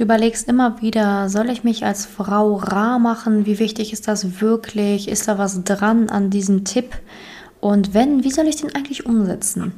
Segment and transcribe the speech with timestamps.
[0.00, 3.44] Du überlegst immer wieder, soll ich mich als Frau rar machen?
[3.44, 5.08] Wie wichtig ist das wirklich?
[5.08, 6.96] Ist da was dran an diesem Tipp?
[7.60, 9.74] Und wenn, wie soll ich den eigentlich umsetzen?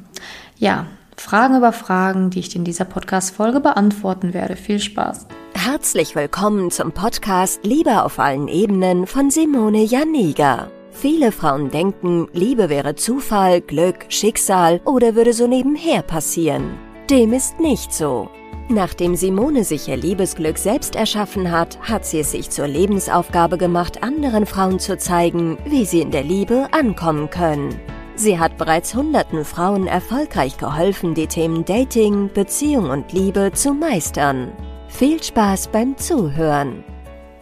[0.57, 0.85] Ja,
[1.17, 4.55] Fragen über Fragen, die ich dir in dieser Podcast-Folge beantworten werde.
[4.55, 5.27] Viel Spaß!
[5.55, 10.69] Herzlich willkommen zum Podcast Liebe auf allen Ebenen von Simone Janiga.
[10.91, 16.79] Viele Frauen denken, Liebe wäre Zufall, Glück, Schicksal oder würde so nebenher passieren.
[17.09, 18.29] Dem ist nicht so.
[18.69, 24.03] Nachdem Simone sich ihr Liebesglück selbst erschaffen hat, hat sie es sich zur Lebensaufgabe gemacht,
[24.03, 27.79] anderen Frauen zu zeigen, wie sie in der Liebe ankommen können.
[28.15, 34.51] Sie hat bereits hunderten Frauen erfolgreich geholfen, die Themen Dating, Beziehung und Liebe zu meistern.
[34.87, 36.83] Viel Spaß beim Zuhören.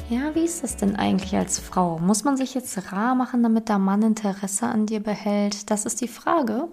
[0.10, 2.00] Ja, wie ist das denn eigentlich als Frau?
[2.00, 5.70] Muss man sich jetzt rar machen, damit der Mann Interesse an dir behält?
[5.70, 6.68] Das ist die Frage.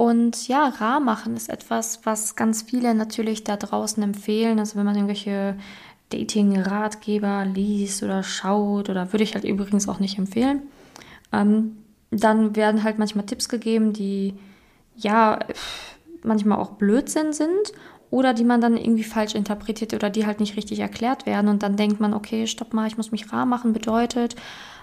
[0.00, 4.58] Und ja, rar machen ist etwas, was ganz viele natürlich da draußen empfehlen.
[4.58, 5.56] Also wenn man irgendwelche
[6.08, 10.62] Dating-Ratgeber liest oder schaut, oder würde ich halt übrigens auch nicht empfehlen,
[11.32, 11.76] ähm,
[12.10, 14.32] dann werden halt manchmal Tipps gegeben, die
[14.96, 15.38] ja
[16.22, 17.74] manchmal auch Blödsinn sind
[18.08, 21.62] oder die man dann irgendwie falsch interpretiert oder die halt nicht richtig erklärt werden und
[21.62, 24.34] dann denkt man, okay, stopp mal, ich muss mich rar machen, bedeutet,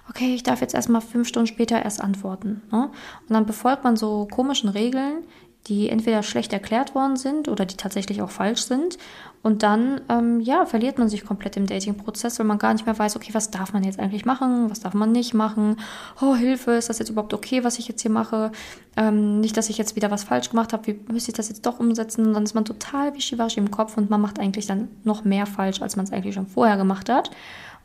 [0.09, 2.61] okay, ich darf jetzt erstmal fünf Stunden später erst antworten.
[2.71, 2.89] Ne?
[3.27, 5.23] Und dann befolgt man so komischen Regeln,
[5.67, 8.97] die entweder schlecht erklärt worden sind oder die tatsächlich auch falsch sind.
[9.43, 12.97] Und dann, ähm, ja, verliert man sich komplett im Dating-Prozess, weil man gar nicht mehr
[12.97, 15.77] weiß, okay, was darf man jetzt eigentlich machen, was darf man nicht machen.
[16.21, 18.51] Oh, Hilfe, ist das jetzt überhaupt okay, was ich jetzt hier mache?
[18.95, 21.65] Ähm, nicht, dass ich jetzt wieder was falsch gemacht habe, wie müsste ich das jetzt
[21.65, 22.27] doch umsetzen?
[22.27, 25.45] Und dann ist man total wischiwaschi im Kopf und man macht eigentlich dann noch mehr
[25.45, 27.31] falsch, als man es eigentlich schon vorher gemacht hat.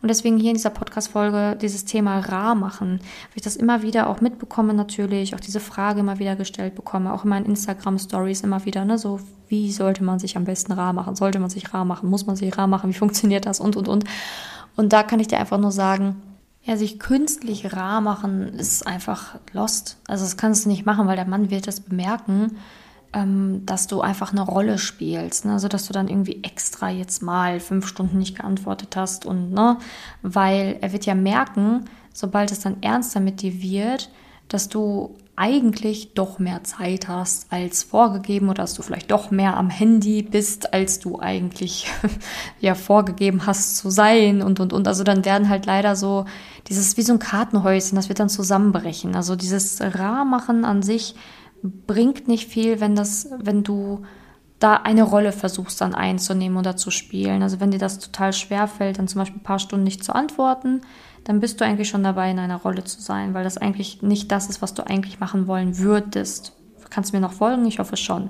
[0.03, 4.11] Und deswegen hier in dieser Podcast-Folge dieses Thema rar machen, weil ich das immer wieder
[4.11, 8.65] auch mitbekomme natürlich, auch diese Frage immer wieder gestellt bekomme, auch in meinen Instagram-Stories immer
[8.65, 11.15] wieder, ne, so wie sollte man sich am besten rar machen?
[11.15, 12.11] Sollte man sich rar machen?
[12.11, 12.91] Muss man sich rar machen?
[12.91, 13.61] Wie funktioniert das?
[13.61, 14.05] Und, und, und.
[14.75, 16.17] Und da kann ich dir einfach nur sagen,
[16.65, 19.99] ja, sich künstlich rar machen ist einfach lost.
[20.09, 22.57] Also das kannst du nicht machen, weil der Mann wird das bemerken
[23.13, 25.45] dass du einfach eine Rolle spielst.
[25.45, 25.53] Ne?
[25.53, 29.77] Also, dass du dann irgendwie extra jetzt mal fünf Stunden nicht geantwortet hast und, ne,
[30.23, 31.85] weil er wird ja merken,
[32.15, 34.09] sobald es dann ernster mit dir wird,
[34.49, 39.57] dass du eigentlich doch mehr Zeit hast als vorgegeben oder dass du vielleicht doch mehr
[39.57, 41.91] am Handy bist, als du eigentlich
[42.61, 44.87] ja vorgegeben hast zu sein und und und.
[44.89, 46.27] Also dann werden halt leider so
[46.69, 49.17] dieses wie so ein Kartenhäuschen, das wird dann zusammenbrechen.
[49.17, 51.15] Also dieses Rahmachen an sich
[51.63, 54.03] bringt nicht viel, wenn das, wenn du
[54.59, 57.43] da eine Rolle versuchst dann einzunehmen oder zu spielen.
[57.43, 60.15] Also wenn dir das total schwer fällt, dann zum Beispiel ein paar Stunden nicht zu
[60.15, 60.83] antworten,
[61.25, 64.31] dann bist du eigentlich schon dabei, in einer Rolle zu sein, weil das eigentlich nicht
[64.31, 66.53] das ist, was du eigentlich machen wollen würdest.
[66.91, 67.67] Kannst du mir noch folgen?
[67.67, 68.29] Ich hoffe schon.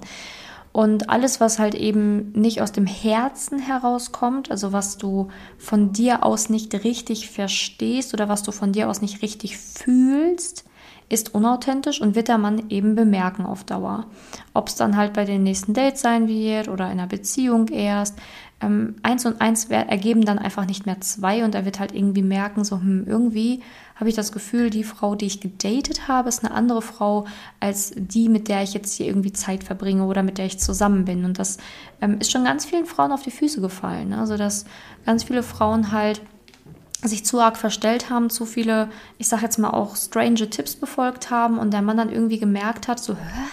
[0.72, 5.28] Und alles, was halt eben nicht aus dem Herzen herauskommt, also was du
[5.58, 10.64] von dir aus nicht richtig verstehst oder was du von dir aus nicht richtig fühlst,
[11.12, 14.06] ist unauthentisch und wird der Mann eben bemerken auf Dauer.
[14.54, 18.18] Ob es dann halt bei den nächsten Dates sein wird oder in einer Beziehung erst.
[18.62, 22.22] Ähm, eins und eins ergeben dann einfach nicht mehr zwei und er wird halt irgendwie
[22.22, 23.60] merken, so hm, irgendwie
[23.96, 27.26] habe ich das Gefühl, die Frau, die ich gedatet habe, ist eine andere Frau
[27.60, 31.04] als die, mit der ich jetzt hier irgendwie Zeit verbringe oder mit der ich zusammen
[31.04, 31.24] bin.
[31.24, 31.58] Und das
[32.00, 34.10] ähm, ist schon ganz vielen Frauen auf die Füße gefallen.
[34.10, 34.18] Ne?
[34.18, 34.64] Also dass
[35.04, 36.22] ganz viele Frauen halt
[37.08, 41.30] sich zu arg verstellt haben, zu viele, ich sag jetzt mal auch strange Tipps befolgt
[41.30, 43.48] haben und der Mann dann irgendwie gemerkt hat, so, hä?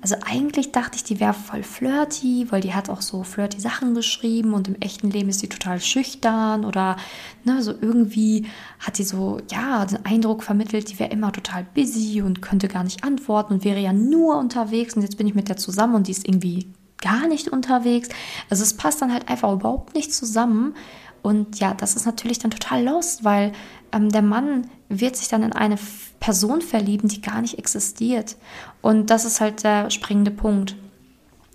[0.00, 3.94] Also eigentlich dachte ich, die wäre voll flirty, weil die hat auch so flirty Sachen
[3.94, 6.96] geschrieben und im echten Leben ist sie total schüchtern oder
[7.42, 8.46] ne, so irgendwie
[8.78, 12.84] hat sie so, ja, den Eindruck vermittelt, die wäre immer total busy und könnte gar
[12.84, 16.06] nicht antworten und wäre ja nur unterwegs und jetzt bin ich mit der zusammen und
[16.06, 16.68] die ist irgendwie
[17.00, 18.08] gar nicht unterwegs.
[18.50, 20.74] Also es passt dann halt einfach überhaupt nicht zusammen
[21.22, 23.52] und ja, das ist natürlich dann total lost, weil
[23.92, 25.76] ähm, der Mann wird sich dann in eine
[26.20, 28.36] Person verlieben, die gar nicht existiert.
[28.80, 30.76] Und das ist halt der springende Punkt.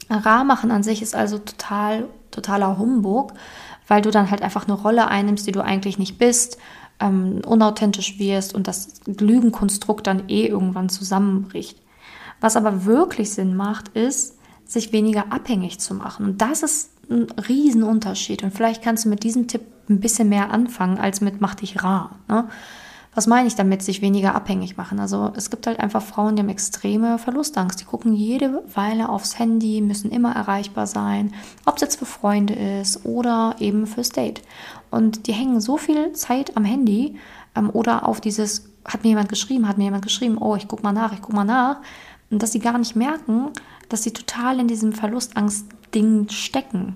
[0.10, 3.34] Rahmachen an sich ist also total, totaler Humbug,
[3.88, 6.58] weil du dann halt einfach eine Rolle einnimmst, die du eigentlich nicht bist,
[7.00, 11.80] ähm, unauthentisch wirst und das Lügenkonstrukt dann eh irgendwann zusammenbricht.
[12.40, 16.26] Was aber wirklich Sinn macht, ist, sich weniger abhängig zu machen.
[16.26, 18.44] Und das ist ein Riesenunterschied.
[18.44, 21.84] Und vielleicht kannst du mit diesem Tipp ein bisschen mehr anfangen, als mit mach dich
[21.84, 22.18] rar.
[22.28, 22.48] Ne?
[23.16, 25.00] Was meine ich damit, sich weniger abhängig machen?
[25.00, 27.80] Also es gibt halt einfach Frauen, die haben extreme Verlustangst.
[27.80, 31.32] Die gucken jede Weile aufs Handy, müssen immer erreichbar sein,
[31.66, 34.42] ob es jetzt für Freunde ist oder eben fürs Date.
[34.90, 37.18] Und die hängen so viel Zeit am Handy
[37.56, 40.82] ähm, oder auf dieses, hat mir jemand geschrieben, hat mir jemand geschrieben, oh, ich guck
[40.82, 41.82] mal nach, ich guck mal nach.
[42.32, 43.50] Dass sie gar nicht merken,
[43.90, 46.96] dass sie total in diesem Verlustangst Dingen stecken.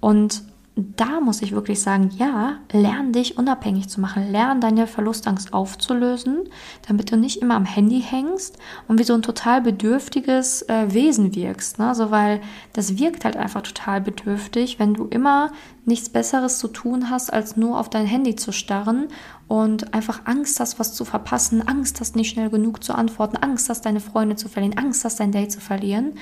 [0.00, 0.42] Und
[0.76, 6.48] da muss ich wirklich sagen, ja, lern dich unabhängig zu machen, lern deine Verlustangst aufzulösen,
[6.88, 8.58] damit du nicht immer am Handy hängst
[8.88, 11.78] und wie so ein total bedürftiges äh, Wesen wirkst.
[11.78, 11.88] Ne?
[11.88, 12.40] Also, weil
[12.72, 15.52] das wirkt halt einfach total bedürftig, wenn du immer
[15.84, 19.08] nichts Besseres zu tun hast, als nur auf dein Handy zu starren
[19.46, 23.68] und einfach Angst hast, was zu verpassen, Angst hast, nicht schnell genug zu antworten, Angst
[23.68, 26.14] hast, deine Freunde zu verlieren, Angst hast, dein Date zu verlieren,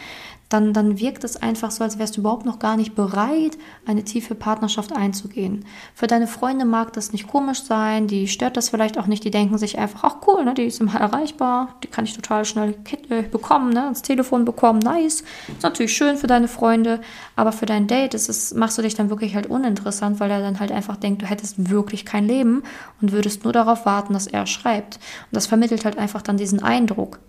[0.52, 3.56] dann, dann wirkt es einfach so, als wärst du überhaupt noch gar nicht bereit,
[3.86, 5.64] eine tiefe Partnerschaft einzugehen.
[5.94, 9.30] Für deine Freunde mag das nicht komisch sein, die stört das vielleicht auch nicht, die
[9.30, 12.74] denken sich einfach, ach cool, ne, die ist immer erreichbar, die kann ich total schnell
[13.08, 15.24] äh, bekommen, ne, ans Telefon bekommen, nice.
[15.48, 17.00] Ist natürlich schön für deine Freunde,
[17.36, 20.40] aber für dein Date ist es, machst du dich dann wirklich halt uninteressant, weil er
[20.40, 22.62] dann halt einfach denkt, du hättest wirklich kein Leben
[23.00, 24.96] und würdest nur darauf warten, dass er schreibt.
[24.96, 27.20] Und das vermittelt halt einfach dann diesen Eindruck.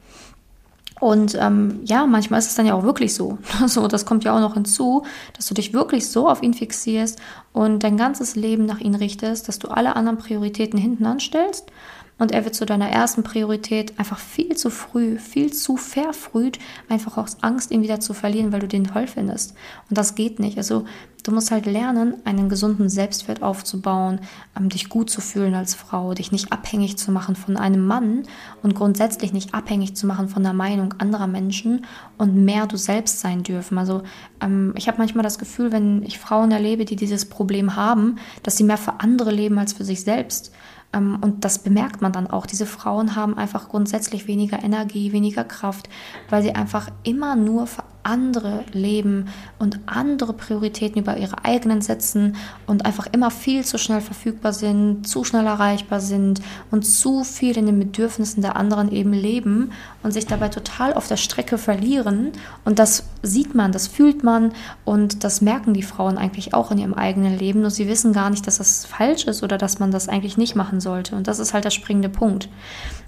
[1.00, 3.38] Und ähm, ja, manchmal ist es dann ja auch wirklich so.
[3.68, 5.04] So, das kommt ja auch noch hinzu,
[5.36, 7.20] dass du dich wirklich so auf ihn fixierst
[7.52, 11.72] und dein ganzes Leben nach ihm richtest, dass du alle anderen Prioritäten hinten anstellst
[12.20, 17.18] und er wird zu deiner ersten Priorität einfach viel zu früh, viel zu verfrüht, einfach
[17.18, 19.56] aus Angst, ihn wieder zu verlieren, weil du den toll findest.
[19.90, 20.58] Und das geht nicht.
[20.58, 20.86] Also
[21.24, 24.20] du musst halt lernen, einen gesunden Selbstwert aufzubauen,
[24.58, 28.24] ähm, dich gut zu fühlen als Frau, dich nicht abhängig zu machen von einem Mann
[28.62, 31.86] und grundsätzlich nicht abhängig zu machen von der Meinung anderer Menschen
[32.18, 33.78] und mehr du selbst sein dürfen.
[33.78, 34.04] Also
[34.40, 38.58] ähm, ich habe manchmal das Gefühl, wenn ich Frauen erlebe, die dieses Problem haben, dass
[38.58, 40.52] sie mehr für andere leben als für sich selbst.
[40.94, 42.46] Ähm, und das bemerkt man dann auch.
[42.46, 45.90] Diese Frauen haben einfach grundsätzlich weniger Energie, weniger Kraft,
[46.30, 47.68] weil sie einfach immer nur
[48.04, 49.28] andere leben
[49.60, 52.36] und andere Prioritäten über ihre eigenen setzen
[52.68, 56.42] und einfach immer viel zu schnell verfügbar sind, zu schnell erreichbar sind
[56.72, 59.72] und zu viel in den Bedürfnissen der anderen eben leben
[60.04, 62.32] und sich dabei total auf der Strecke verlieren.
[62.66, 64.52] Und das sieht man, das fühlt man
[64.86, 67.62] und das merken die Frauen eigentlich auch in ihrem eigenen Leben.
[67.62, 70.56] Nur sie wissen gar nicht, dass das falsch ist oder dass man das eigentlich nicht
[70.56, 71.16] machen sollte.
[71.16, 72.50] Und das ist halt der springende Punkt.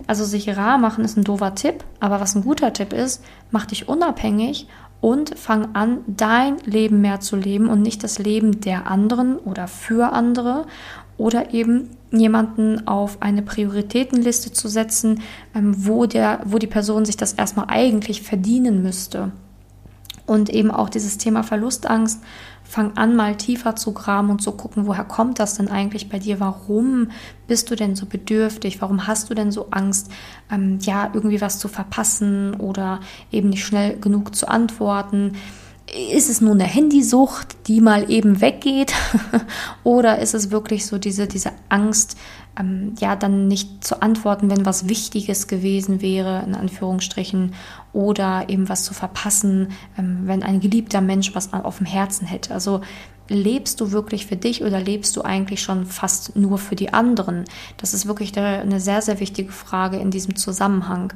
[0.08, 3.66] Also sich rar machen ist ein doofer Tipp, aber was ein guter Tipp ist, mach
[3.66, 4.68] dich unabhängig
[5.02, 9.68] und fang an, dein Leben mehr zu leben und nicht das Leben der anderen oder
[9.68, 10.66] für andere
[11.18, 15.22] oder eben jemanden auf eine Prioritätenliste zu setzen,
[15.54, 19.32] ähm, wo, der, wo die Person sich das erstmal eigentlich verdienen müsste.
[20.26, 22.22] Und eben auch dieses Thema Verlustangst
[22.64, 26.18] fang an, mal tiefer zu graben und zu gucken, woher kommt das denn eigentlich bei
[26.18, 26.40] dir?
[26.40, 27.12] Warum
[27.48, 28.82] bist du denn so bedürftig?
[28.82, 30.12] Warum hast du denn so Angst,
[30.52, 33.02] ähm, ja, irgendwie was zu verpassen oder
[33.32, 35.34] eben nicht schnell genug zu antworten?
[35.94, 38.94] Ist es nur eine Handysucht, die mal eben weggeht?
[39.84, 42.18] oder ist es wirklich so diese, diese Angst,
[42.60, 47.54] ähm, ja, dann nicht zu antworten, wenn was Wichtiges gewesen wäre, in Anführungsstrichen,
[47.94, 52.54] oder eben was zu verpassen, ähm, wenn ein geliebter Mensch was auf dem Herzen hätte.
[52.54, 52.82] Also
[53.28, 57.46] lebst du wirklich für dich oder lebst du eigentlich schon fast nur für die anderen?
[57.78, 61.14] Das ist wirklich eine sehr, sehr wichtige Frage in diesem Zusammenhang.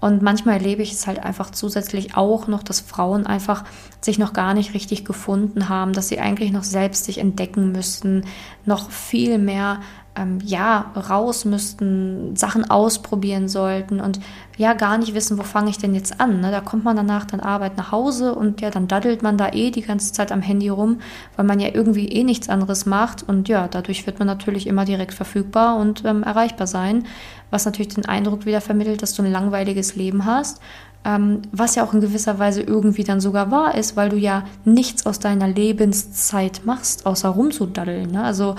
[0.00, 3.64] Und manchmal erlebe ich es halt einfach zusätzlich auch noch, dass Frauen einfach
[4.00, 8.24] sich noch gar nicht richtig gefunden haben, dass sie eigentlich noch selbst sich entdecken müssten,
[8.64, 9.80] noch viel mehr
[10.20, 14.20] ähm, ja, raus müssten, Sachen ausprobieren sollten und
[14.56, 16.40] ja, gar nicht wissen, wo fange ich denn jetzt an.
[16.40, 16.50] Ne?
[16.50, 19.70] Da kommt man danach dann Arbeit nach Hause und ja, dann daddelt man da eh
[19.70, 20.98] die ganze Zeit am Handy rum,
[21.36, 24.84] weil man ja irgendwie eh nichts anderes macht und ja, dadurch wird man natürlich immer
[24.84, 27.04] direkt verfügbar und ähm, erreichbar sein,
[27.50, 30.60] was natürlich den Eindruck wieder vermittelt, dass du ein langweiliges Leben hast.
[31.02, 34.44] Ähm, was ja auch in gewisser Weise irgendwie dann sogar wahr ist, weil du ja
[34.66, 38.10] nichts aus deiner Lebenszeit machst, außer rumzudaddeln.
[38.10, 38.22] Ne?
[38.22, 38.56] Also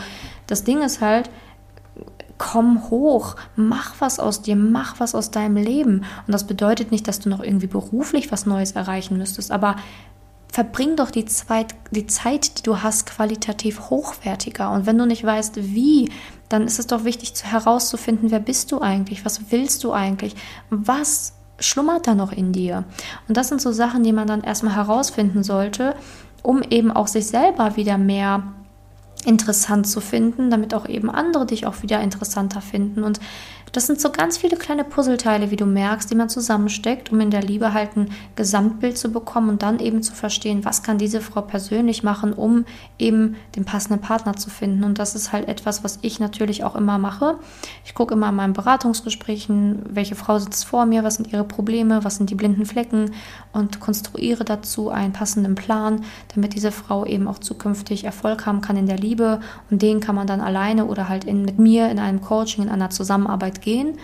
[0.48, 1.30] das Ding ist halt,
[2.42, 6.06] komm hoch, mach was aus dir, mach was aus deinem Leben.
[6.26, 9.76] Und das bedeutet nicht, dass du noch irgendwie beruflich was Neues erreichen müsstest, aber
[10.52, 14.72] verbring doch die, Zweit, die Zeit, die du hast, qualitativ hochwertiger.
[14.72, 16.10] Und wenn du nicht weißt, wie,
[16.50, 20.36] dann ist es doch wichtig herauszufinden, wer bist du eigentlich, was willst du eigentlich,
[20.72, 22.86] was schlummert da noch in dir.
[23.28, 25.96] Und das sind so Sachen, die man dann erstmal herausfinden sollte,
[26.42, 28.42] um eben auch sich selber wieder mehr
[29.26, 33.04] interessant zu finden, damit auch eben andere dich auch wieder interessanter finden.
[33.04, 33.20] Und
[33.72, 37.32] das sind so ganz viele kleine Puzzleteile, wie du merkst, die man zusammensteckt, um in
[37.32, 41.22] der Liebe halt ein Gesamtbild zu bekommen und dann eben zu verstehen, was kann diese
[41.22, 42.66] Frau persönlich machen, um
[43.00, 44.84] eben den passenden Partner zu finden.
[44.84, 47.40] Und das ist halt etwas, was ich natürlich auch immer mache.
[47.86, 52.04] Ich gucke immer in meinen Beratungsgesprächen, welche Frau sitzt vor mir, was sind ihre Probleme,
[52.04, 53.12] was sind die blinden Flecken
[53.54, 56.04] und konstruiere dazu einen passenden Plan,
[56.36, 59.11] damit diese Frau eben auch zukünftig Erfolg haben kann in der Liebe.
[59.70, 62.70] Und den kann man dann alleine oder halt in, mit mir in einem Coaching, in
[62.70, 63.98] einer Zusammenarbeit gehen.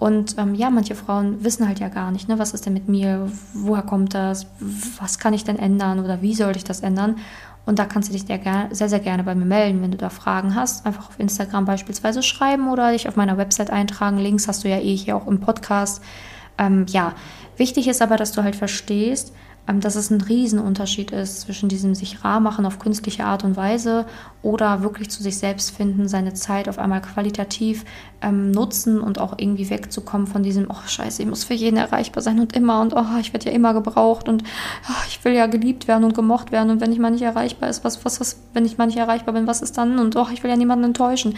[0.00, 2.88] Und ähm, ja, manche Frauen wissen halt ja gar nicht, ne, was ist denn mit
[2.88, 4.46] mir, woher kommt das,
[4.98, 7.16] was kann ich denn ändern oder wie soll ich das ändern.
[7.66, 10.54] Und da kannst du dich sehr, sehr, gerne bei mir melden, wenn du da Fragen
[10.54, 10.86] hast.
[10.86, 14.16] Einfach auf Instagram beispielsweise schreiben oder dich auf meiner Website eintragen.
[14.16, 16.02] Links hast du ja eh hier auch im Podcast.
[16.56, 17.12] Ähm, ja,
[17.58, 19.34] wichtig ist aber, dass du halt verstehst,
[19.66, 24.04] dass es ein Riesenunterschied ist zwischen diesem sich rar machen auf künstliche Art und Weise
[24.42, 27.84] oder wirklich zu sich selbst finden, seine Zeit auf einmal qualitativ
[28.20, 32.22] ähm, nutzen und auch irgendwie wegzukommen von diesem, oh scheiße, ich muss für jeden erreichbar
[32.22, 34.42] sein und immer und oh, ich werde ja immer gebraucht und
[34.88, 37.68] oh, ich will ja geliebt werden und gemocht werden und wenn ich mal nicht erreichbar
[37.68, 39.98] ist, was, was, was, wenn ich mal nicht erreichbar bin, was ist dann?
[39.98, 41.34] Und oh, ich will ja niemanden enttäuschen.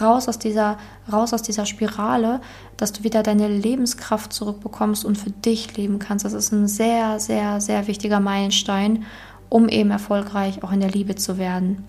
[0.00, 0.78] Raus aus dieser,
[1.12, 2.40] raus aus dieser Spirale,
[2.76, 6.24] dass du wieder deine Lebenskraft zurückbekommst und für dich leben kannst.
[6.24, 9.04] Das ist ein sehr, sehr, sehr wichtiger Meilenstein,
[9.48, 11.84] um eben erfolgreich auch in der Liebe zu werden.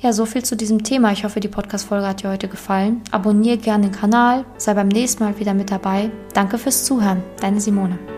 [0.00, 1.10] Ja, so viel zu diesem Thema.
[1.12, 3.02] Ich hoffe, die Podcast-Folge hat dir heute gefallen.
[3.10, 6.10] Abonniere gerne den Kanal, sei beim nächsten Mal wieder mit dabei.
[6.34, 7.22] Danke fürs Zuhören.
[7.40, 8.17] Deine Simone.